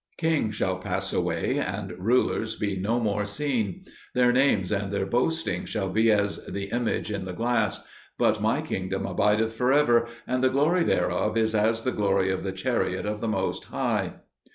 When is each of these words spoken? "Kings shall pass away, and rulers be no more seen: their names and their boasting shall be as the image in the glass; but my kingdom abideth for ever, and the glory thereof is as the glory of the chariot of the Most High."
"Kings 0.17 0.55
shall 0.55 0.77
pass 0.79 1.13
away, 1.13 1.59
and 1.59 1.91
rulers 1.95 2.55
be 2.55 2.75
no 2.75 2.99
more 2.99 3.23
seen: 3.23 3.85
their 4.15 4.31
names 4.31 4.71
and 4.71 4.91
their 4.91 5.05
boasting 5.05 5.65
shall 5.65 5.89
be 5.91 6.11
as 6.11 6.43
the 6.47 6.71
image 6.71 7.11
in 7.11 7.25
the 7.25 7.33
glass; 7.33 7.83
but 8.17 8.41
my 8.41 8.61
kingdom 8.63 9.05
abideth 9.05 9.53
for 9.53 9.71
ever, 9.71 10.07
and 10.25 10.43
the 10.43 10.49
glory 10.49 10.83
thereof 10.83 11.37
is 11.37 11.53
as 11.53 11.83
the 11.83 11.91
glory 11.91 12.31
of 12.31 12.41
the 12.41 12.51
chariot 12.51 13.05
of 13.05 13.21
the 13.21 13.27
Most 13.27 13.65
High." 13.65 14.13